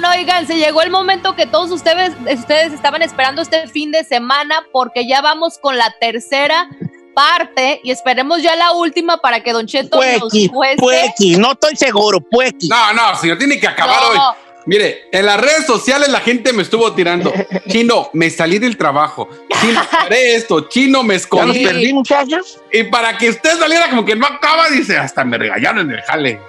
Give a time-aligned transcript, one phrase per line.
[0.00, 3.90] No, no, oigan, se llegó el momento que todos ustedes, ustedes estaban esperando este fin
[3.90, 6.68] de semana porque ya vamos con la tercera
[7.14, 10.76] parte y esperemos ya la última para que Don Cheto puequi, nos cueste.
[10.80, 12.68] puequi, no estoy seguro, puequi.
[12.68, 14.08] No, no, señor, tiene que acabar No.
[14.10, 14.18] hoy.
[14.66, 17.32] Mire, en las redes sociales la gente me estuvo tirando.
[17.68, 19.28] Chino, me salí del trabajo.
[19.60, 20.68] Chino, haré esto.
[20.68, 21.64] Chino, me ¿Ya los escondí.
[21.64, 22.60] perdí, muchachos?
[22.72, 26.02] Y para que usted saliera como que no acaba, dice, hasta me regañaron en el
[26.02, 26.40] jale.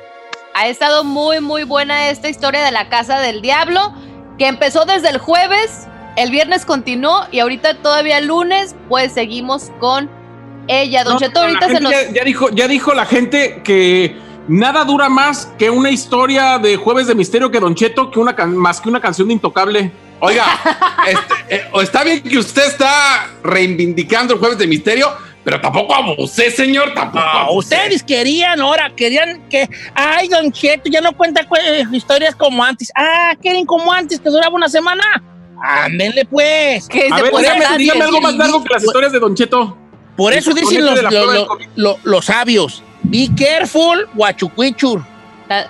[0.54, 3.94] Ha estado muy, muy buena esta historia de la Casa del Diablo,
[4.38, 9.72] que empezó desde el jueves, el viernes continuó y ahorita todavía el lunes, pues seguimos
[9.80, 10.10] con
[10.68, 11.04] ella.
[11.04, 11.92] Don No, Cheto, ahorita se nos...
[11.92, 14.18] ya, ya dijo, ya dijo la gente que
[14.48, 18.36] nada dura más que una historia de Jueves de Misterio que Don Cheto, que una
[18.36, 19.92] can- más que una canción de Intocable.
[20.20, 20.46] Oiga,
[21.08, 25.10] este, eh, está bien que usted está reivindicando el jueves de misterio,
[25.44, 27.24] pero tampoco abusé, señor, tampoco.
[27.26, 27.76] Abusé.
[27.76, 32.64] ustedes querían ahora, querían que, ay, Don Cheto, ya no cuenta cu- eh, historias como
[32.64, 32.92] antes.
[32.96, 35.04] Ah, quieren como antes, que duraba una semana.
[35.62, 36.88] Ándenle pues.
[36.88, 39.78] que A se ver, dígame, dígame algo más largo que las historias de Don Cheto.
[40.16, 45.02] Por eso dicen los, los, sabios, be careful, guachuquichur.
[45.50, 45.66] ¿Ah?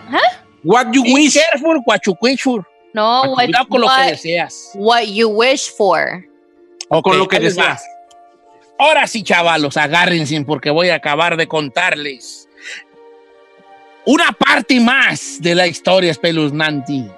[0.63, 1.33] What you Be wish.
[1.35, 2.65] careful, guachuquichur.
[2.93, 4.71] No, what, Cuidado con lo que what- deseas.
[4.75, 6.25] what you wish for.
[6.89, 7.83] Ok, con lo que deseas.
[8.79, 12.47] Ahora sí, chavalos, agárrense porque voy a acabar de contarles
[14.05, 17.11] una parte más de la historia espeluznante.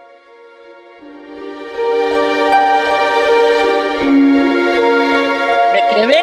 [5.73, 6.22] Me quedé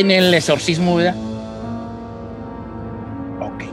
[0.00, 1.14] en el exorcismo, ¿verdad?
[3.40, 3.64] Ok.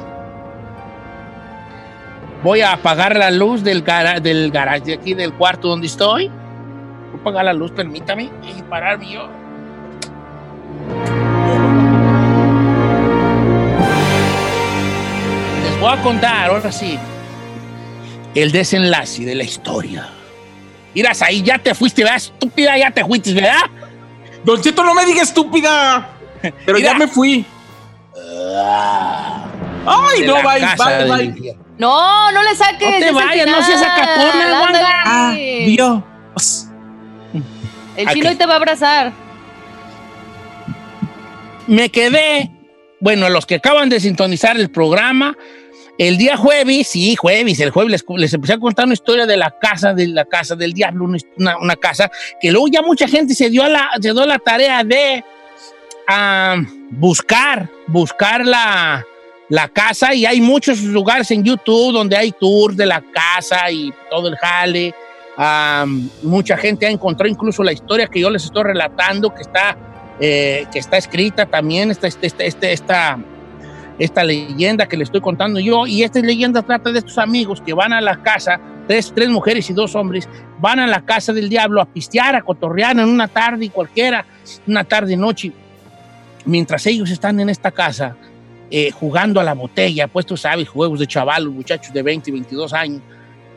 [2.43, 6.27] Voy a apagar la luz del, gara- del garage de aquí, del cuarto donde estoy.
[6.27, 9.27] Voy a apagar la luz, permítame, y pararme yo.
[15.81, 16.97] Voy a contar, ahora sí,
[18.35, 20.07] el desenlace de la historia.
[20.93, 22.17] Miras ahí, ya te fuiste, ¿verdad?
[22.17, 23.61] Estúpida, ya te fuiste, ¿verdad?
[24.43, 26.09] Don Cheto, no me diga estúpida.
[26.65, 26.91] Pero Mira.
[26.91, 27.45] ya me fui.
[29.85, 30.43] Ay, De no, del
[31.09, 31.23] bye.
[31.25, 31.63] infierno.
[31.77, 32.91] No, no le saques.
[32.91, 34.85] No te vayas, no seas sacatona, Ándale.
[35.05, 36.67] Ah, Dios.
[37.97, 39.13] El chino hoy te va a abrazar.
[41.67, 42.51] me quedé,
[42.99, 45.35] bueno, los que acaban de sintonizar el programa,
[45.97, 49.37] el día jueves, sí, jueves, el jueves les, les empecé a contar una historia de
[49.37, 52.09] la casa, de la casa del diablo, una, una- casa
[52.39, 55.23] que luego ya mucha gente se dio a la, tarea de
[56.07, 56.57] ah,
[56.91, 59.05] buscar, buscar la,
[59.73, 64.29] casa y hay muchos lugares en YouTube donde hay tours de la casa y todo
[64.29, 64.93] el jale.
[66.23, 69.77] Mucha gente ha encontrado incluso la historia que yo les estoy relatando, que está
[70.23, 73.17] eh, que está escrita también, esta, esta, esta,
[73.99, 75.87] esta, leyenda que le estoy contando yo.
[75.87, 79.69] Y esta leyenda trata de estos amigos que van a la casa, tres, tres mujeres
[79.69, 80.27] y dos hombres,
[80.59, 84.25] van a la casa del diablo a pistear, a cotorrear en una tarde cualquiera,
[84.67, 85.51] una tarde, noche.
[86.45, 88.15] Mientras ellos están en esta casa
[88.69, 92.73] eh, jugando a la botella, pues tú sabes, juegos de chavalos, muchachos de 20, 22
[92.73, 93.01] años,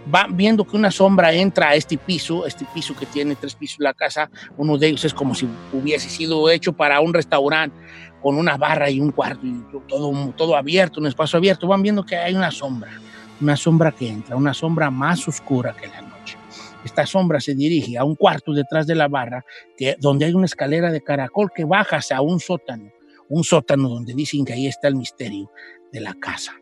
[0.06, 3.78] van viendo que una sombra entra a este piso, este piso que tiene tres pisos
[3.81, 7.76] la casa, uno de ellos es como si hubiese sido hecho para un restaurante
[8.22, 12.04] con una barra y un cuarto y todo, todo abierto, un espacio abierto, van viendo
[12.04, 12.91] que hay una sombra,
[13.41, 16.38] una sombra que entra, una sombra más oscura que la noche.
[16.84, 19.44] Esta sombra se dirige a un cuarto detrás de la barra,
[19.76, 22.91] que, donde hay una escalera de caracol que baja hacia un sótano,
[23.28, 25.50] un sótano donde dicen que ahí está el misterio
[25.92, 26.54] de la casa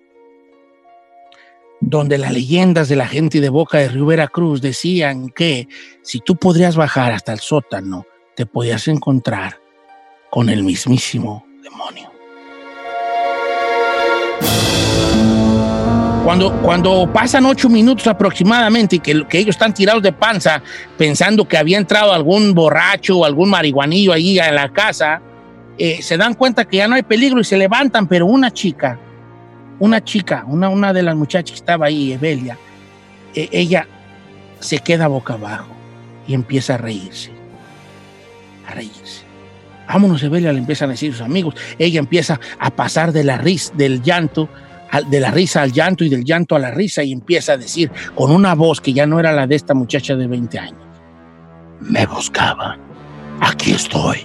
[1.83, 5.69] donde las leyendas de la gente de Boca de Río Veracruz decían que
[6.03, 8.07] si tú podrías bajar hasta el sótano,
[8.37, 9.59] te podías encontrar
[10.31, 12.11] con el mismísimo demonio.
[16.25, 20.63] Cuando, cuando pasan ocho minutos aproximadamente y que, ellos están tirados de panza
[20.97, 25.21] pensando que había entrado algún borracho o algún marihuanillo ahí a la casa,
[25.79, 29.01] eh, se dan cuenta que ya no hay peligro y se levantan, pero una chica,
[29.83, 32.57] una chica, una, una de las muchachas que estaba ahí, Evelia,
[33.35, 33.87] eh, ella
[34.61, 35.69] se queda boca abajo
[36.27, 37.31] y empieza a reírse,
[38.69, 39.25] a reírse.
[39.89, 41.55] Vámonos, Evelia, le empiezan a decir sus amigos.
[41.79, 44.49] Ella empieza a pasar de la risa, del llanto,
[44.91, 47.57] al- de la risa al llanto y del llanto a la risa y empieza a
[47.57, 50.81] decir con una voz que ya no era la de esta muchacha de 20 años.
[51.81, 52.81] Me buscaban.
[53.41, 54.19] Aquí estoy.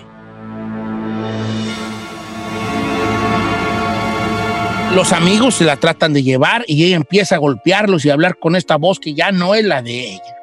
[4.97, 8.39] Los amigos se la tratan de llevar y ella empieza a golpearlos y a hablar
[8.39, 10.35] con esta voz que ya no es la de ella.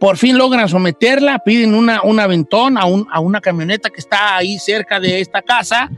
[0.00, 4.58] Por fin logran someterla, piden una, un aventón a, un- una camioneta que está ahí
[4.58, 5.90] cerca de esta casa.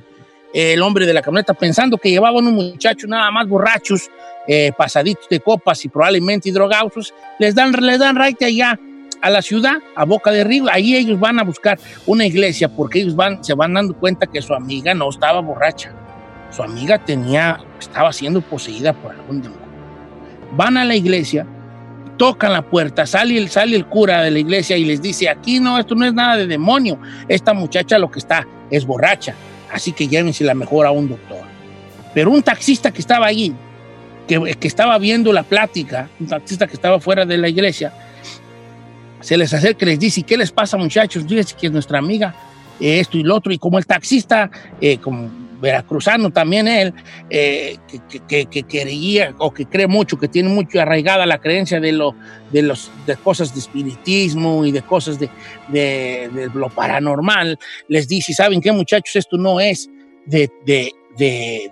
[0.52, 4.10] El hombre de la camioneta, pensando que llevaba unos muchachos nada más borrachos,
[4.48, 8.80] eh, pasaditos de copas y probablemente drogados, les dan, les dan right allá
[9.20, 10.64] a la ciudad, a Boca de Río.
[10.72, 14.42] Ahí ellos van a buscar una iglesia porque ellos van, se van dando cuenta que
[14.42, 15.92] su amiga no estaba borracha.
[16.56, 19.66] Su amiga tenía, estaba siendo poseída por algún demonio.
[20.52, 21.46] Van a la iglesia,
[22.16, 25.60] tocan la puerta, sale el, sale el cura de la iglesia y les dice, aquí
[25.60, 26.98] no, esto no es nada de demonio.
[27.28, 29.34] Esta muchacha lo que está es borracha,
[29.70, 31.42] así que llévense la mejor a un doctor.
[32.14, 33.54] Pero un taxista que estaba allí,
[34.26, 37.92] que, que estaba viendo la plática, un taxista que estaba fuera de la iglesia,
[39.20, 41.26] se les acerca y les dice, ¿qué les pasa muchachos?
[41.26, 42.34] Dice que es nuestra amiga,
[42.80, 44.50] esto y lo otro, y como el taxista,
[44.80, 46.94] eh, como veracruzano también él,
[47.30, 47.76] eh,
[48.26, 52.14] que, que, quería o que cree mucho, que tiene mucho arraigada la creencia de, lo,
[52.50, 57.58] de, los, de cosas de espiritismo y de cosas de, lo paranormal,
[57.88, 59.16] les dice, ¿saben qué muchachos?
[59.16, 59.90] Esto no es
[60.24, 60.50] de,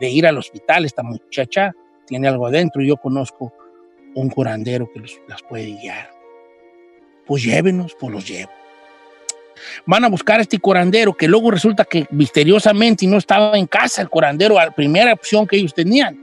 [0.00, 1.72] ir al hospital, esta muchacha
[2.06, 3.52] tiene algo adentro, yo conozco
[4.14, 6.14] un curandero que las puede guiar
[7.26, 8.50] pues llévenos, pues los llevo.
[9.86, 14.02] Van a buscar a este curandero que luego resulta que misteriosamente no estaba en casa
[14.02, 16.18] el curandero, la primera opción que ellos tenían.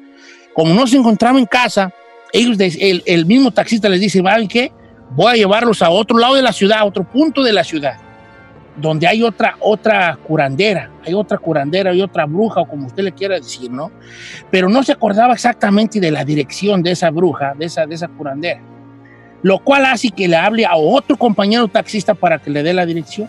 [0.53, 1.93] Como no se encontraba en casa,
[2.33, 4.71] ellos, el, el mismo taxista les dice, ¿saben qué?
[5.11, 7.97] Voy a llevarlos a otro lado de la ciudad, a otro punto de la ciudad,
[8.77, 13.11] donde hay otra, otra curandera, hay otra curandera, hay otra bruja, o como usted le
[13.11, 13.91] quiera decir, ¿no?
[14.49, 18.07] Pero no se acordaba exactamente de la dirección de esa bruja, de esa, de esa
[18.07, 18.61] curandera
[19.43, 22.85] lo cual hace que le hable a otro compañero taxista para que le dé la
[22.85, 23.27] dirección.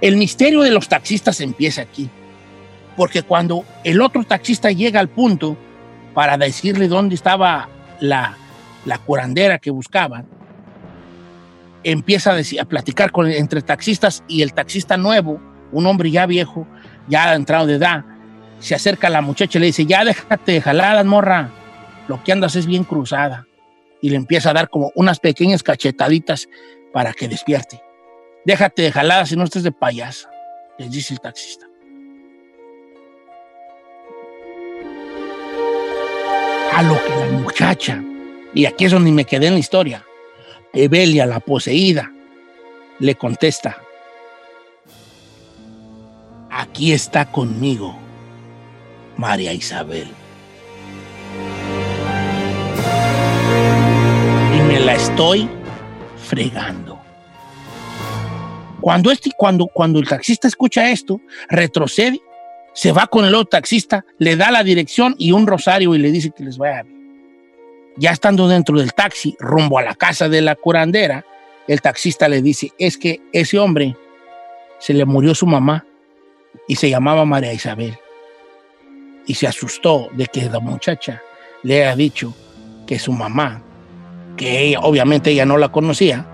[0.00, 2.08] El misterio de los taxistas empieza aquí,
[2.96, 5.56] porque cuando el otro taxista llega al punto
[6.14, 7.68] para decirle dónde estaba
[8.00, 8.36] la,
[9.06, 10.26] curandera que buscaban,
[11.84, 15.40] empieza a, platicar con, entre taxistas y el taxista nuevo,
[15.72, 16.66] un hombre ya viejo,
[17.08, 18.04] ya entrado de edad,
[18.58, 21.50] se acerca a la muchacha y le dice, ya déjate de jaladas, morra,
[22.06, 23.46] lo que andas es bien cruzada
[24.02, 26.48] y le empieza a dar como unas pequeñas cachetaditas
[26.92, 27.80] para que despierte.
[28.44, 30.28] Déjate de jaladas si no estés de payasa,
[30.76, 31.66] les dice el taxista.
[36.74, 38.02] A lo que la muchacha,
[38.52, 40.04] y aquí es donde me quedé en la historia,
[40.72, 42.12] Evelia, la poseída,
[42.98, 43.78] le contesta,
[46.50, 47.96] aquí está conmigo
[49.16, 50.08] María Isabel.
[55.02, 55.48] Estoy
[56.16, 57.00] fregando.
[58.80, 62.20] Cuando, este, cuando, cuando el taxista escucha esto, retrocede,
[62.72, 66.12] se va con el otro taxista, le da la dirección y un rosario y le
[66.12, 67.02] dice que les vaya bien.
[67.96, 71.26] Ya estando dentro del taxi, rumbo a la casa de la curandera,
[71.66, 73.96] el taxista le dice, es que ese hombre
[74.78, 75.84] se le murió su mamá
[76.68, 77.98] y se llamaba María Isabel.
[79.26, 81.20] Y se asustó de que la muchacha
[81.64, 82.34] le haya dicho
[82.86, 83.62] que su mamá
[84.36, 86.26] que obviamente ella no la conocía,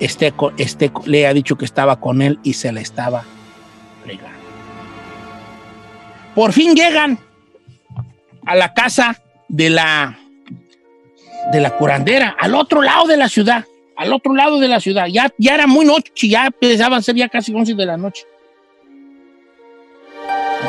[0.00, 3.24] este, este le ha dicho que estaba con él y se la estaba
[4.02, 4.34] fregando.
[6.34, 7.18] Por fin llegan
[8.44, 10.18] a la casa de la
[11.52, 13.64] de la curandera, al otro lado de la ciudad,
[13.96, 15.06] al otro lado de la ciudad.
[15.06, 18.24] Ya, ya era muy noche, ya empezaban a ser ya casi 11 de la noche.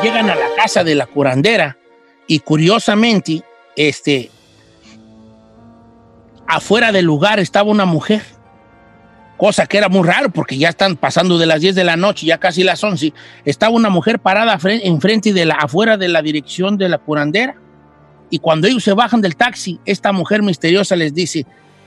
[0.03, 1.77] Llegan a la casa de la curandera
[2.27, 3.41] y curiosamente,
[3.75, 4.29] este,
[6.47, 8.21] afuera del lugar estaba una mujer,
[9.37, 12.25] cosa que era muy raro porque ya están pasando de las 10 de la noche,
[12.25, 13.13] ya casi las 11.
[13.43, 17.55] Estaba una mujer parada enfrente de la, afuera de la dirección de la curandera.
[18.29, 21.45] Y cuando ellos se bajan del taxi, esta mujer misteriosa les dice,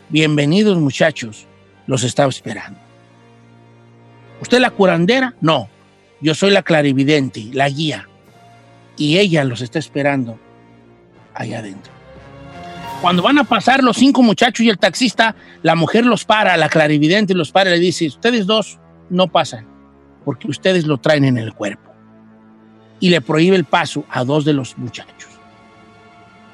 [0.08, 1.46] bienvenidos muchachos,
[1.86, 2.78] los estaba esperando.
[4.40, 5.34] ¿Usted la curandera?
[5.40, 5.68] No,
[6.20, 8.08] yo soy la clarividente, la guía.
[8.96, 10.38] Y ella los está esperando
[11.34, 11.97] allá adentro.
[13.00, 16.68] Cuando van a pasar los cinco muchachos y el taxista, la mujer los para, la
[16.68, 19.68] clarividente los para y le dice, ustedes dos no pasan,
[20.24, 21.92] porque ustedes lo traen en el cuerpo.
[22.98, 25.30] Y le prohíbe el paso a dos de los muchachos.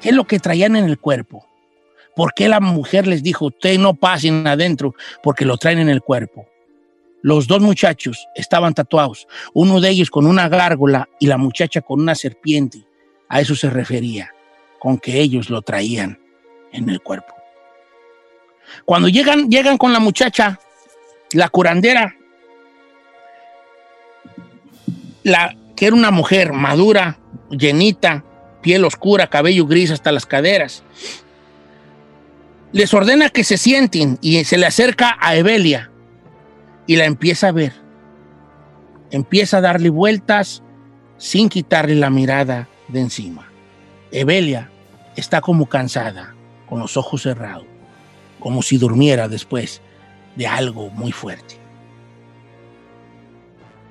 [0.01, 1.47] ¿Qué es lo que traían en el cuerpo?
[2.15, 6.01] ¿Por qué la mujer les dijo, ustedes no pasen adentro porque lo traen en el
[6.03, 6.47] cuerpo?
[7.23, 12.01] Los dos muchachos estaban tatuados, uno de ellos con una gárgola y la muchacha con
[12.01, 12.85] una serpiente.
[13.29, 14.29] A eso se refería,
[14.77, 16.19] con que ellos lo traían
[16.75, 17.33] en el cuerpo.
[18.85, 20.59] Cuando llegan, llegan con la muchacha,
[21.31, 22.15] la curandera,
[25.23, 27.17] la, que era una mujer madura,
[27.49, 28.23] llenita,
[28.61, 30.83] piel oscura, cabello gris hasta las caderas,
[32.71, 35.91] les ordena que se sienten y se le acerca a Evelia
[36.87, 37.73] y la empieza a ver.
[39.11, 40.61] Empieza a darle vueltas
[41.17, 43.47] sin quitarle la mirada de encima.
[44.11, 44.69] Evelia
[45.15, 46.34] está como cansada,
[46.67, 47.65] con los ojos cerrados,
[48.39, 49.81] como si durmiera después
[50.35, 51.57] de algo muy fuerte.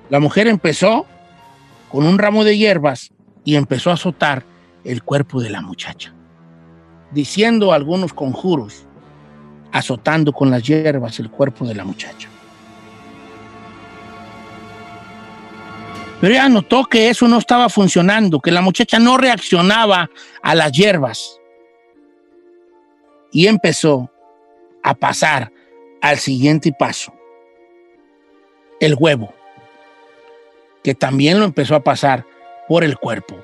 [0.09, 1.05] La mujer empezó
[1.89, 3.11] con un ramo de hierbas
[3.43, 4.43] y empezó a azotar
[4.83, 6.13] el cuerpo de la muchacha,
[7.11, 8.85] diciendo algunos conjuros,
[9.71, 12.29] azotando con las hierbas el cuerpo de la muchacha.
[16.21, 20.09] Pero ella notó que eso no estaba funcionando, que la muchacha no reaccionaba
[20.41, 21.39] a las hierbas.
[23.35, 24.09] Y empezó
[24.81, 25.51] a pasar
[26.01, 27.13] al siguiente paso,
[28.79, 29.33] el huevo,
[30.81, 32.25] que también lo empezó a pasar
[32.69, 33.35] por el cuerpo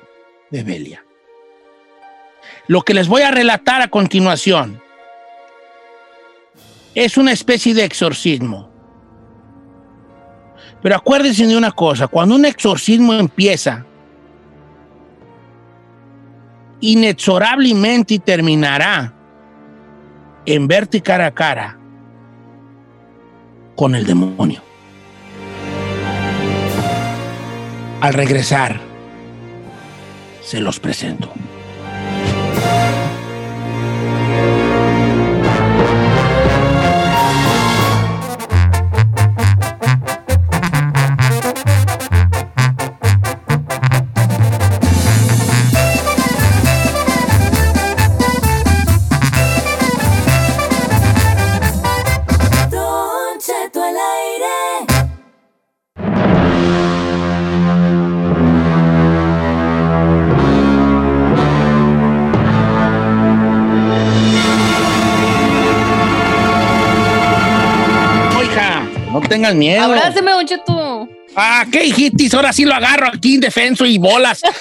[0.50, 1.04] de Belia.
[2.68, 4.80] Lo que les voy a relatar a continuación
[6.94, 8.72] es una especie de exorcismo
[10.82, 13.86] pero acuérdense de una cosa, cuando un exorcismo empieza,
[16.80, 19.14] inexorablemente terminará
[20.46, 21.78] en verte cara a cara
[23.76, 24.62] con el demonio.
[28.00, 28.80] Al regresar,
[30.42, 31.32] se los presento.
[69.42, 69.82] Tengas miedo.
[69.82, 71.08] Abrázame, Don Cheto.
[71.34, 72.32] Ah, ¿qué hijitis?
[72.34, 74.42] Ahora sí lo agarro aquí indefenso y bolas.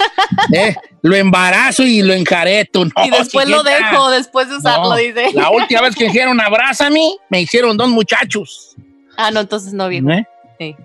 [0.53, 2.85] Eh, lo embarazo y lo encareto.
[2.85, 5.31] No, y después lo dejo, después de usarlo, No, dice.
[5.33, 8.75] La última vez que dijeron abrázame, me hicieron dos muchachos.
[9.17, 10.09] Ah, no, entonces no, viejo.
[10.09, 10.25] ¿eh?
[10.59, 10.75] Sí.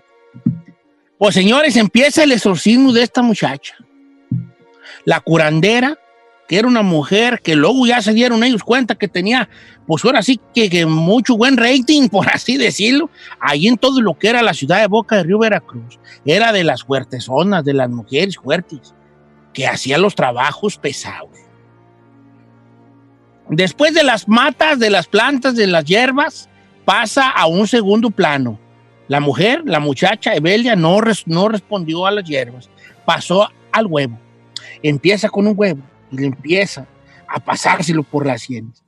[1.19, 3.77] Pues señores, empieza el exorcismo de esta muchacha.
[5.05, 5.99] La curandera,
[6.49, 9.49] que era una mujer que luego ya se dieron ellos cuenta que tenía,
[9.87, 13.11] pues ahora sí que, mucho buen rating, por así decirlo,
[13.41, 15.99] ahí en todo lo que era la ciudad de Boca de Río Veracruz.
[16.25, 18.95] Era de las fuertes zonas, de las mujeres fuertes,
[19.53, 21.31] que hacían los trabajos pesados.
[23.49, 26.49] Después de las matas, de las plantas, de las hierbas,
[26.85, 28.59] pasa a un segundo plano.
[29.09, 32.69] La mujer, la muchacha Evelia, no, res- no respondió a las hierbas,
[33.05, 34.19] pasó al huevo.
[34.83, 35.81] Empieza con un huevo
[36.17, 36.87] le empieza
[37.29, 38.85] a pasárselo por las sienes.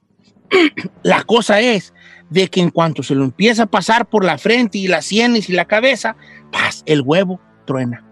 [1.03, 1.93] la cosa es
[2.31, 5.49] de que en cuanto se lo empieza a pasar por la frente y las sienes
[5.49, 6.17] y la cabeza,
[6.53, 6.83] ¡paz!
[6.87, 8.05] el huevo truena.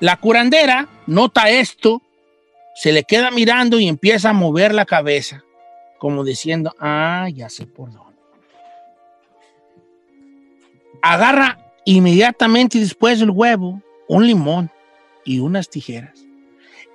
[0.00, 2.02] La curandera nota esto,
[2.74, 5.44] se le queda mirando y empieza a mover la cabeza,
[5.98, 8.18] como diciendo, ah, ya sé por dónde.
[11.02, 14.70] Agarra inmediatamente después del huevo un limón
[15.24, 16.24] y unas tijeras.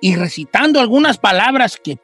[0.00, 1.98] Y recitando algunas palabras que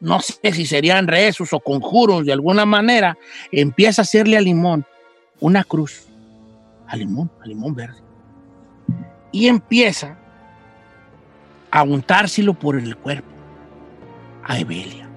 [0.00, 3.16] no sé si serían rezos o conjuros de alguna manera,
[3.50, 4.84] empieza a hacerle al limón
[5.40, 6.06] una cruz.
[6.86, 8.00] Al limón, al limón verde.
[9.32, 10.18] Y empieza
[11.70, 13.28] a untárselo por el cuerpo
[14.44, 15.08] a Evelia.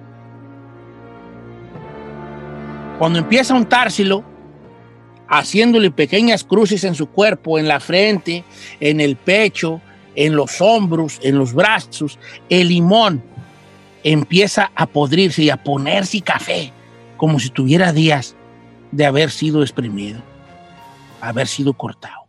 [2.98, 4.24] Cuando empieza a untárselo,
[5.28, 8.44] haciéndole pequeñas cruces en su cuerpo, en la frente,
[8.80, 9.80] en el pecho,
[10.14, 13.22] en los hombros, en los brazos, el limón
[14.02, 16.72] empieza a podrirse y a ponerse café,
[17.16, 18.34] como si tuviera días
[18.92, 20.20] de haber sido exprimido,
[21.20, 22.20] haber sido cortado.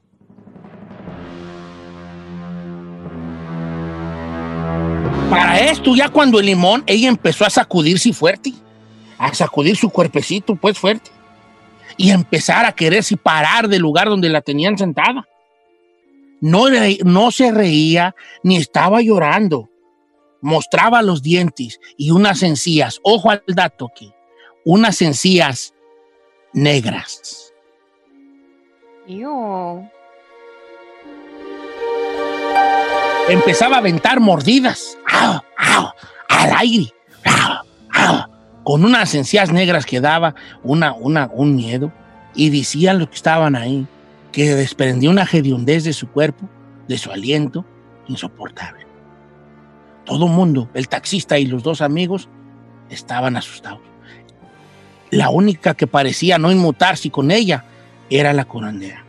[5.30, 8.52] Para esto, ya cuando el limón, ella empezó a sacudirse fuerte,
[9.18, 11.10] a sacudir su cuerpecito, pues fuerte,
[11.96, 15.26] y empezar a quererse parar del lugar donde la tenían sentada.
[16.42, 16.66] No,
[17.06, 19.70] no se reía ni estaba llorando.
[20.42, 23.00] Mostraba los dientes y unas encías.
[23.04, 24.12] Ojo al dato aquí.
[24.66, 25.76] Unas encías
[26.52, 27.54] negras.
[29.08, 29.88] Ew.
[33.30, 34.98] Empezaba a aventar mordidas.
[35.08, 35.42] ¡Au!
[35.58, 35.92] ¡Au!
[36.28, 36.88] Al aire.
[37.24, 37.66] ¡Au!
[37.92, 38.32] ¡Au!
[38.64, 40.34] Con unas encías negras que daba
[40.64, 41.94] una, una, un miedo.
[42.34, 43.86] Y decían los que estaban ahí
[44.32, 46.48] que desprendía una hediondez de su cuerpo,
[46.88, 47.66] de su aliento,
[48.08, 48.86] insoportable.
[50.06, 52.30] Todo mundo, el taxista y los dos amigos,
[52.90, 53.82] estaban asustados.
[55.10, 57.66] La única que parecía no inmutarse con ella
[58.10, 59.06] era la curandera.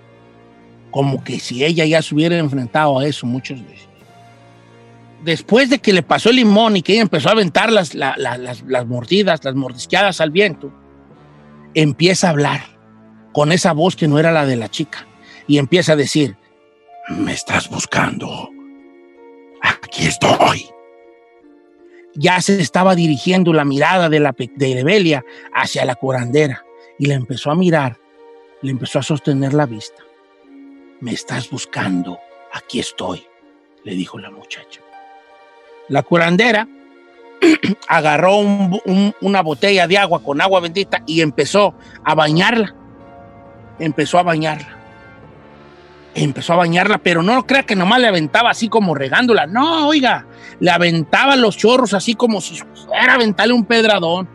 [0.91, 3.89] Como que si ella ya se hubiera enfrentado a eso muchas veces.
[5.25, 8.17] después de que le pasó el limón y que ella empezó a aventar las, la-
[8.19, 10.73] la- las, las mordidas, las mordisqueadas al viento,
[11.75, 12.61] empieza a hablar
[13.33, 15.07] con esa voz que no era la de la chica
[15.47, 16.37] y empieza a decir,
[17.09, 18.49] me estás buscando,
[19.63, 20.67] aquí estoy.
[22.15, 26.65] Ya se estaba dirigiendo la mirada de, la, de Evelia hacia la curandera
[26.99, 27.97] y la empezó a mirar,
[28.61, 30.03] le empezó a sostener la vista.
[31.01, 32.19] Me estás buscando,
[32.53, 33.25] aquí estoy,
[33.85, 34.81] le dijo la muchacha.
[35.89, 36.69] La curandera
[37.89, 42.75] agarró un- un- una botella de agua con agua bendita y empezó a bañarla.
[43.79, 44.79] Empezó a bañarla.
[46.15, 49.47] Empezó a bañarla, pero no crea que nomás le aventaba así como regándola.
[49.47, 50.27] No, oiga,
[50.61, 54.29] le aventaba los chorros así como si fuera a aventarle un pedradón.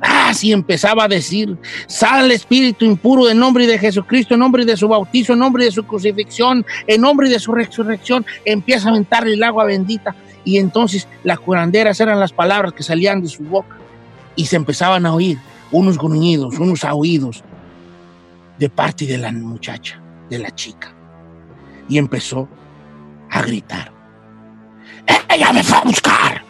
[0.00, 4.88] Así empezaba a decir, sale espíritu impuro en nombre de Jesucristo, en nombre de su
[4.88, 8.26] bautizo, en nombre de su crucifixión, en nombre de su resurrección.
[8.44, 13.22] Empieza a aventarle el agua bendita y entonces las curanderas eran las palabras que salían
[13.22, 13.76] de su boca
[14.34, 15.38] y se empezaban a oír
[15.70, 17.44] unos gruñidos, unos aullidos
[18.58, 20.92] de parte de la muchacha, de la chica.
[21.88, 22.48] Y empezó
[23.30, 23.92] a gritar.
[25.28, 26.42] ¡Ella me fue a buscar!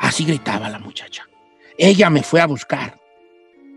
[0.00, 1.26] Así gritaba la muchacha.
[1.76, 2.98] Ella me fue a buscar.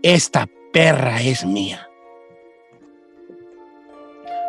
[0.02, 1.88] Esta perra es mía.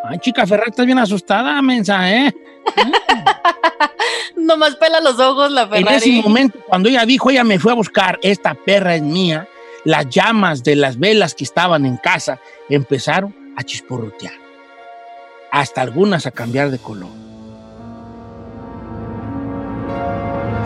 [0.06, 2.34] Ay, chica Ferrer, estás bien asustada, mensa, ¿eh?
[4.36, 6.22] Nomás pela los ojos la En ese Ferrari.
[6.22, 9.48] momento, cuando ella dijo, ella me fue a buscar, esta perra es mía,
[9.86, 12.40] las llamas de las velas que estaban en casa
[12.70, 14.34] empezaron a chisporrotear.
[15.54, 17.12] Hasta algunas a cambiar de color.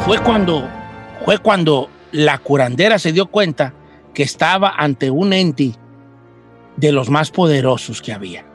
[0.05, 0.65] Fue cuando,
[1.25, 3.73] fue cuando la curandera se dio cuenta
[4.13, 5.73] que estaba ante un ente
[6.77, 8.45] de los más poderosos que había.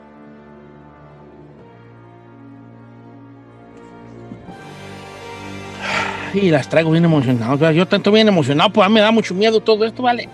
[6.33, 7.05] Y las traigo bien
[7.59, 10.27] sea, yo tanto bien emocionado, pues me da mucho miedo todo esto, ¿vale?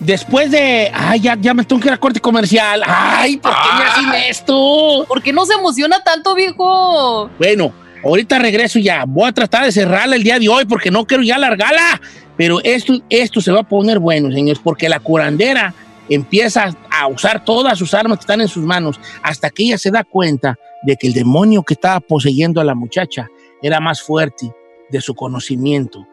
[0.00, 0.90] Después de.
[0.94, 2.82] Ay, ya, ya me tengo que ir a corte comercial.
[2.86, 5.04] Ay, ¿por qué me hacen esto?
[5.08, 7.28] ¿Por qué no se emociona tanto, viejo?
[7.38, 7.72] Bueno,
[8.04, 9.04] ahorita regreso ya.
[9.06, 12.00] Voy a tratar de cerrarla el día de hoy porque no quiero ya alargarla.
[12.36, 15.74] Pero esto, esto se va a poner bueno, señores, porque la curandera
[16.08, 19.90] empieza a usar todas sus armas que están en sus manos hasta que ella se
[19.90, 23.28] da cuenta de que el demonio que estaba poseyendo a la muchacha
[23.60, 24.52] era más fuerte
[24.90, 26.06] de su conocimiento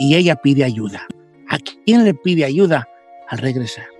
[0.00, 1.06] y ella pide ayuda.
[1.48, 2.88] ¿A quién le pide ayuda?
[3.28, 3.97] Al regresar.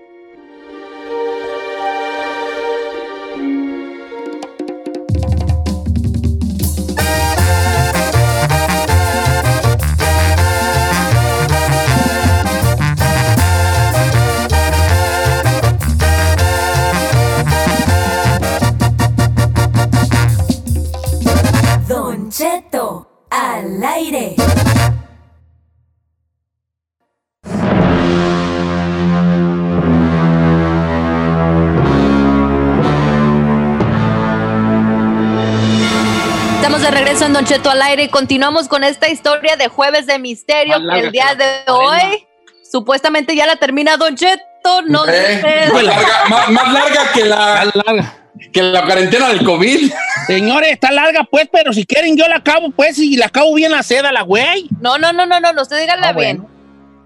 [37.19, 40.79] Regreso en Don Cheto al aire y continuamos con esta historia de Jueves de Misterio.
[40.79, 42.27] Larga El día que la de hoy,
[42.71, 45.73] supuestamente ya la termina Don Cheto, no Eh, sé.
[45.73, 48.15] más, larga, más- más larga que la,
[48.53, 49.93] que la cuarentena del COVID.
[50.27, 53.73] Señores, está larga pues, pero si quieren yo la acabo pues y la acabo bien
[53.73, 54.69] la seda la güey.
[54.81, 56.39] No, no, no, no, no, no, usted dígala Ah, bien.
[56.39, 56.55] bueno.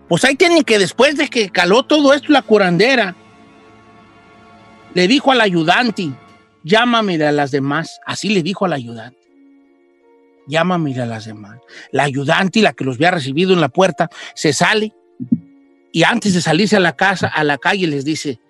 [0.08, 3.14] Pues ahí tienen que después de que caló todo esto la curandera,
[4.92, 6.10] le dijo al ayudante,
[6.64, 7.98] llámame de las demás.
[8.04, 9.21] Así le dijo al ayudante.
[10.46, 11.58] Llámame de las demás.
[11.90, 14.92] La ayudante, la que los había recibido en la puerta, se sale
[15.92, 18.40] y antes de salirse a la casa, a la calle, les dice,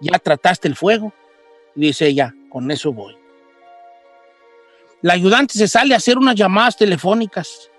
[0.00, 1.12] ¿ya trataste el fuego?
[1.76, 3.14] Y dice ella, con eso voy.
[5.02, 7.70] La ayudante se sale a hacer unas llamadas telefónicas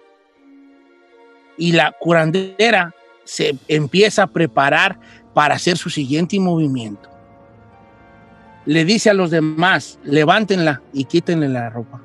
[1.58, 5.00] y la curandera se empieza a preparar
[5.34, 7.10] para hacer su siguiente movimiento.
[8.66, 12.02] Le dice a los demás, levántenla y quítenle la ropa.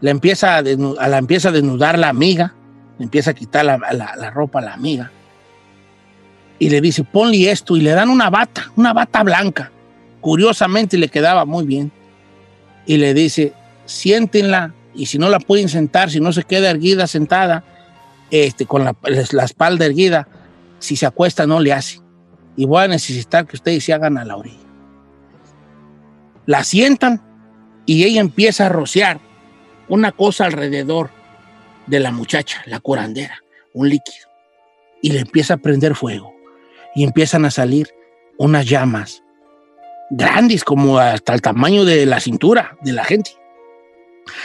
[0.00, 2.54] La empieza a, desnu- a la empieza a desnudar la amiga,
[2.98, 5.10] le empieza a quitar la, la- la ropa a la amiga.
[6.58, 9.70] Y le dice, ponle esto, y le dan una bata, una bata blanca.
[10.20, 11.92] Curiosamente le quedaba muy bien.
[12.86, 13.52] Y le dice,
[13.86, 17.62] siéntenla, y si no la pueden sentar, si no se queda erguida sentada,
[18.30, 18.96] este, con la,
[19.30, 20.26] la espalda erguida,
[20.80, 22.00] si se acuesta no le hace.
[22.56, 24.56] Y voy a necesitar que ustedes se hagan a la orilla.
[26.46, 27.22] La sientan
[27.86, 29.20] y ella empieza a rociar
[29.88, 31.10] una cosa alrededor
[31.86, 34.28] de la muchacha, la curandera, un líquido.
[35.02, 36.34] Y le empieza a prender fuego.
[36.94, 37.88] Y empiezan a salir
[38.36, 39.22] unas llamas
[40.10, 43.32] grandes como hasta el tamaño de la cintura de la gente,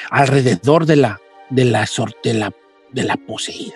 [0.09, 1.87] alrededor de la, de la,
[2.23, 2.53] de la,
[2.91, 3.75] de la poseída.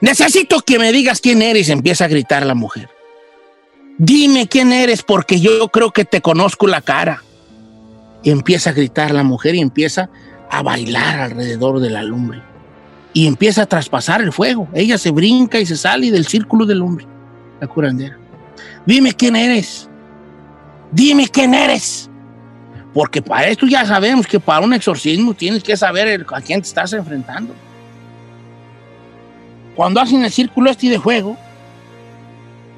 [0.00, 2.88] Necesito que me digas quién eres, empieza a gritar la mujer.
[3.98, 7.22] Dime quién eres porque yo creo que te conozco la cara.
[8.24, 10.10] Empieza a gritar la mujer y empieza
[10.50, 12.42] a bailar alrededor de la lumbre.
[13.12, 14.68] Y empieza a traspasar el fuego.
[14.74, 17.06] Ella se brinca y se sale del círculo de lumbre,
[17.60, 18.18] la curandera.
[18.86, 19.88] Dime quién eres.
[20.92, 22.08] Dime quién eres.
[22.92, 26.68] Porque para esto ya sabemos que para un exorcismo tienes que saber a quién te
[26.68, 27.54] estás enfrentando.
[29.76, 31.36] Cuando hacen el círculo este de fuego,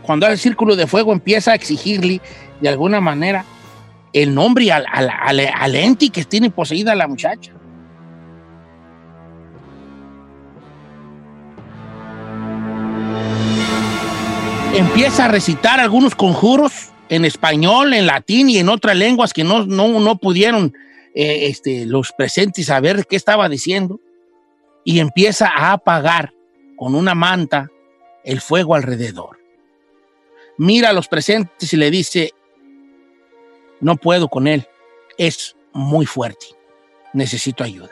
[0.02, 2.20] cuando el círculo de fuego empieza a exigirle
[2.60, 3.44] de alguna manera
[4.12, 7.52] el nombre al, al, ente que tiene poseída la muchacha.
[14.74, 19.66] Empieza a recitar algunos conjuros en español, en latín y en otras lenguas que no,
[19.66, 20.74] no, no pudieron
[21.14, 24.00] eh, este, los presentes saber qué estaba diciendo.
[24.84, 26.32] Y empieza a apagar
[26.76, 27.70] con una manta
[28.24, 29.38] el fuego alrededor.
[30.58, 32.32] Mira a los presentes y le dice,
[33.82, 34.66] no puedo con él,
[35.18, 36.46] es muy fuerte,
[37.12, 37.90] necesito ayuda.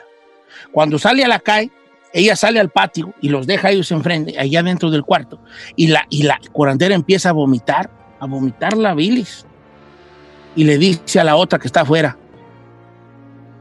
[0.71, 1.69] Cuando sale a la calle,
[2.13, 5.39] ella sale al patio y los deja ellos enfrente, allá dentro del cuarto,
[5.75, 9.45] y la, y la curandera empieza a vomitar, a vomitar la bilis.
[10.55, 12.17] Y le dice a la otra que está afuera,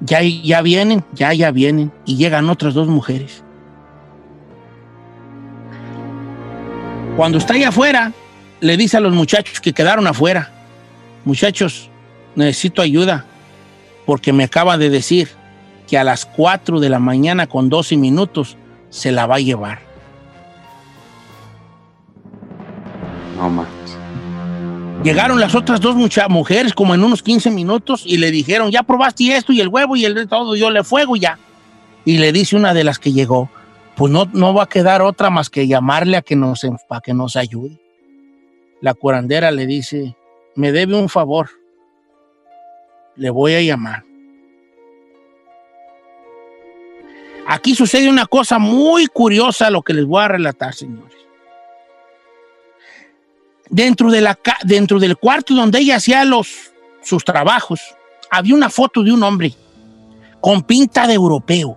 [0.01, 3.45] ya, ya vienen, ya, ya vienen, y llegan otras dos mujeres.
[7.17, 8.13] Cuando está ahí afuera,
[8.61, 10.51] le dice a los muchachos que quedaron afuera,
[11.25, 11.90] muchachos,
[12.35, 13.25] necesito ayuda,
[14.07, 15.29] porque me acaba de decir
[15.87, 18.57] que a las 4 de la mañana con 12 minutos
[18.91, 19.81] se la va a llevar.
[23.37, 23.67] No más.
[25.03, 25.97] Llegaron las otras dos
[26.29, 29.97] mujeres como en unos 15 minutos y le dijeron, ya probaste esto y el huevo
[29.97, 31.39] y el de todo, yo le fuego ya.
[32.05, 33.51] Y le dice una de las que llegó,
[33.97, 37.15] pues no, no va a quedar otra más que llamarle a que nos, para que
[37.15, 37.81] nos ayude.
[38.83, 40.17] La curandera le dice,
[40.55, 41.49] me debe un favor,
[43.17, 44.05] le voy a llamar.
[47.47, 51.17] Aquí sucede una cosa muy curiosa lo que les voy a relatar, señores.
[53.69, 54.11] Dentro,
[54.65, 57.81] dentro del cuarto donde ella hacía los, sus trabajos,
[58.31, 59.55] había una foto de un hombre
[60.41, 61.77] con pinta de europeo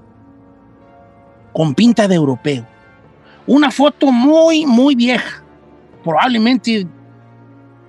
[1.53, 2.65] con pinta de europeo.
[3.45, 5.43] Una foto muy, muy vieja,
[6.03, 6.87] probablemente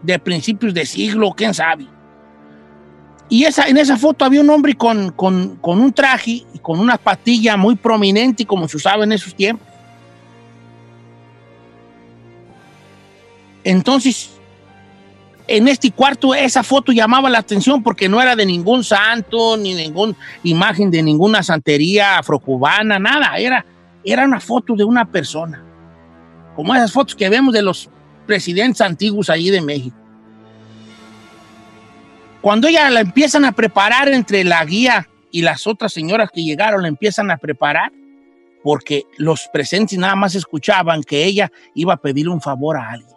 [0.03, 1.87] de principios de siglo, quién sabe.
[3.29, 6.79] Y esa, en esa foto había un hombre con, con, con un traje y con
[6.79, 9.67] una patilla muy prominente, como se usaba en esos tiempos.
[13.65, 14.31] Entonces,
[15.47, 19.75] en este cuarto esa foto llamaba la atención porque no era de ningún santo, ni
[19.75, 23.65] ninguna imagen de ninguna santería afrocubana, nada, era,
[24.05, 25.63] era una foto de una persona,
[26.57, 27.89] como esas fotos que vemos de los
[28.27, 30.04] presidentes antiguos allí de México.
[32.45, 36.83] Cuando ella la empiezan a preparar entre la guía y las otras señoras que llegaron,
[36.83, 37.91] la empiezan a preparar,
[38.63, 43.17] porque los presentes nada más escuchaban que ella iba a pedirle un favor a alguien.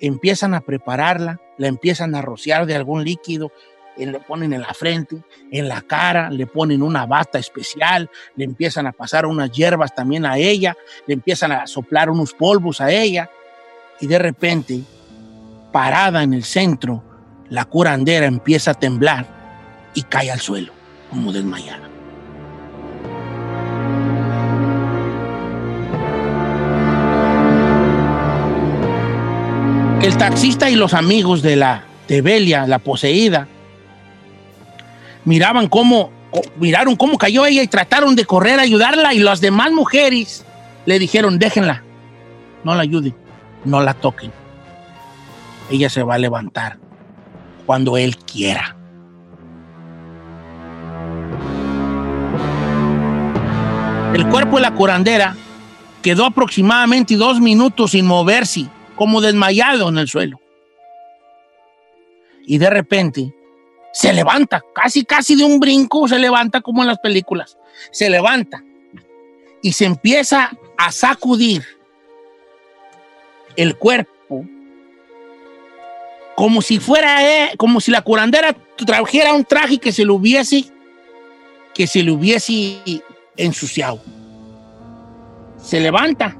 [0.00, 3.52] Empiezan a prepararla, la empiezan a rociar de algún líquido,
[3.96, 8.88] le ponen en la frente, en la cara, le ponen una bata especial, le empiezan
[8.88, 10.76] a pasar unas hierbas también a ella,
[11.06, 13.30] le empiezan a soplar unos polvos a ella,
[14.00, 14.80] y de repente,
[15.70, 17.13] parada en el centro,
[17.54, 19.26] la curandera empieza a temblar
[19.94, 20.72] y cae al suelo,
[21.08, 21.88] como desmayada.
[30.02, 33.46] El taxista y los amigos de la de Belia, la poseída,
[35.24, 36.10] miraban cómo,
[36.56, 40.44] miraron cómo cayó ella y trataron de correr a ayudarla y las demás mujeres
[40.86, 41.84] le dijeron, déjenla,
[42.64, 43.14] no la ayuden,
[43.64, 44.32] no la toquen.
[45.70, 46.83] Ella se va a levantar
[47.66, 48.76] cuando él quiera.
[54.14, 55.36] El cuerpo de la curandera
[56.02, 60.40] quedó aproximadamente dos minutos sin moverse como desmayado en el suelo.
[62.46, 63.34] Y de repente
[63.92, 67.58] se levanta, casi, casi de un brinco, se levanta como en las películas.
[67.90, 68.62] Se levanta
[69.62, 71.64] y se empieza a sacudir
[73.56, 74.13] el cuerpo
[76.36, 80.64] como si fuera, eh, como si la curandera trajera un traje que se le hubiese,
[81.72, 82.80] que se le hubiese
[83.36, 84.00] ensuciado.
[85.58, 86.36] Se levanta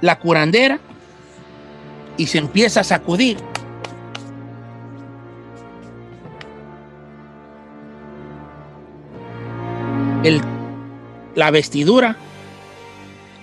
[0.00, 0.80] la curandera
[2.16, 3.38] y se empieza a sacudir.
[10.24, 10.40] El,
[11.36, 12.16] la vestidura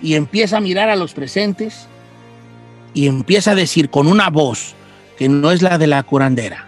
[0.02, 1.88] y empieza a mirar a los presentes
[2.96, 4.74] y empieza a decir con una voz
[5.18, 6.68] que no es la de la curandera.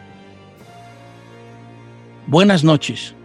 [2.28, 3.16] Buenas noches.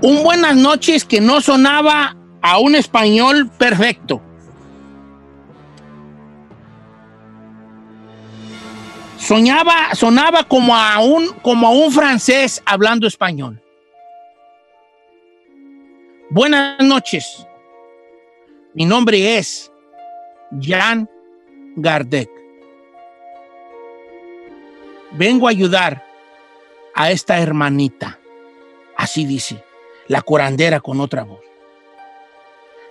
[0.00, 4.22] Un buenas noches que no sonaba a un español perfecto.
[9.18, 13.60] Soñaba, sonaba como a un, como a un francés hablando español.
[16.30, 17.46] Buenas noches.
[18.74, 19.70] Mi nombre es
[20.60, 21.08] Jan
[21.76, 22.28] Gardec.
[25.12, 26.04] Vengo a ayudar
[26.92, 28.18] a esta hermanita.
[28.96, 29.62] Así dice
[30.08, 31.38] la curandera con otra voz.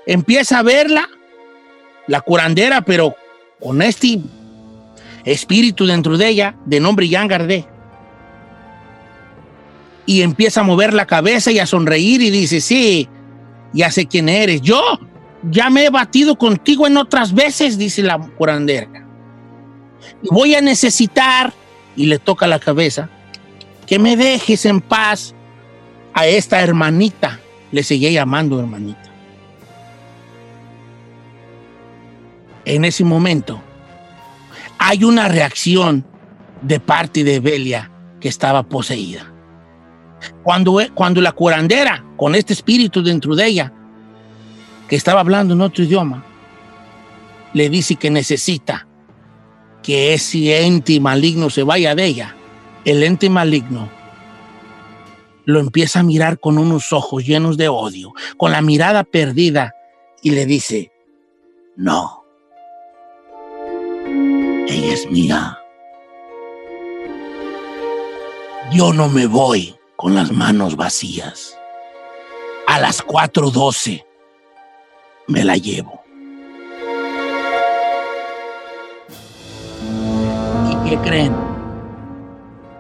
[0.06, 1.10] Empieza a verla,
[2.08, 3.16] la curandera, pero
[3.60, 4.22] con este
[5.26, 7.66] espíritu dentro de ella, de nombre Jan Gardé.
[10.06, 13.10] Y empieza a mover la cabeza y a sonreír y dice, sí,
[13.74, 14.62] ya sé quién eres.
[14.62, 14.82] Yo
[15.50, 18.90] ya me he batido contigo en otras veces, dice la curandera.
[20.32, 21.54] Voy a necesitar,
[21.96, 23.10] y le toca la cabeza,
[23.86, 25.36] que me dejes en paz
[26.14, 27.40] a esta hermanita.
[27.72, 29.12] Le seguía llamando hermanita.
[32.66, 33.62] En ese momento
[34.78, 36.06] hay una reacción
[36.62, 39.34] de parte de Belia que estaba poseída.
[40.44, 43.74] Cuando, cuando la curandera, con este espíritu dentro de ella,
[44.88, 46.24] que estaba hablando en otro idioma,
[47.54, 48.88] le dice que necesita
[49.82, 52.36] que ese ente maligno se vaya de ella,
[52.86, 53.90] el ente maligno
[55.46, 59.74] lo empieza a mirar con unos ojos llenos de odio, con la mirada perdida,
[60.22, 60.92] y le dice,
[61.76, 62.24] no,
[64.68, 65.60] ella es mía.
[68.72, 71.58] Yo no me voy con las manos vacías.
[72.68, 74.06] A las 4.12
[75.28, 76.02] me la llevo.
[80.70, 81.36] ¿Y qué creen?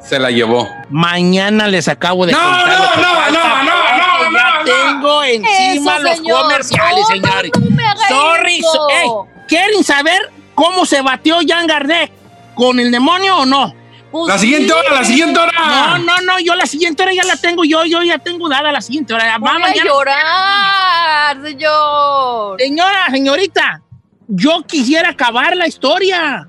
[0.02, 0.68] Se la llevó.
[0.90, 4.66] Mañana les acabo de No, contar no, lo que no, no, no, no, ya no,
[4.66, 6.42] tengo encima Eso, los señor.
[6.42, 7.52] comerciales, No, señores.
[7.56, 12.12] no, no me haga Sorry, so- ¿quieren saber cómo se batió Jan Gardec?
[12.56, 13.74] ¿Con el demonio o no?
[14.14, 14.72] Pues La siguiente sí.
[14.72, 15.52] hora, la siguiente hora.
[15.58, 18.72] No, no, no, yo la siguiente hora ya la tengo, yo, yo ya tengo dada
[18.72, 19.38] la siguiente hora.
[19.40, 22.60] Voy Vamos, a ya- llorar, señor.
[22.62, 23.82] Señora, señorita,
[24.28, 26.48] yo quisiera acabar la historia.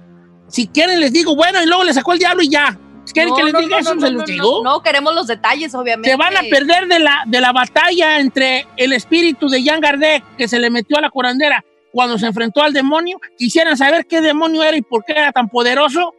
[0.48, 2.78] Si quieren les digo, bueno, y luego le sacó el diablo y ya.
[3.04, 4.60] Si quieren No, que les no, diga no, eso, no, se no, los no, digo.
[4.62, 6.10] No, queremos los detalles, obviamente.
[6.10, 10.22] Se van a perder de la, de la batalla entre el espíritu de Jan Gardec
[10.36, 13.18] que se le metió a la curandera cuando se enfrentó al demonio.
[13.38, 16.12] Quisieran saber qué demonio era y por qué era tan poderoso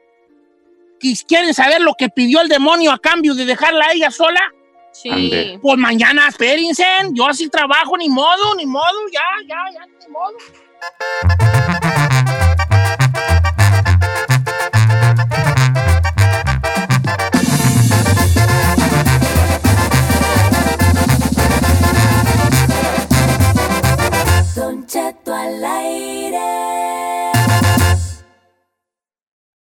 [1.27, 4.41] quieren saber lo que pidió el demonio a cambio de dejarla a ella sola.
[4.91, 5.59] Sí.
[5.61, 10.37] Pues mañana espérense, yo así trabajo, ni modo, ni modo, ya, ya, ya, ni modo.
[24.55, 25.94] Don Cheto al aire.